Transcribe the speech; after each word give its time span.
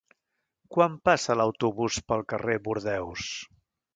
Quan 0.75 0.95
passa 1.09 1.35
l'autobús 1.41 1.99
pel 2.11 2.25
carrer 2.33 2.57
Bordeus? 2.69 3.29